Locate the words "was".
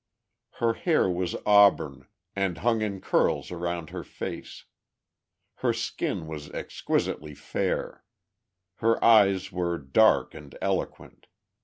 1.07-1.35, 6.25-6.49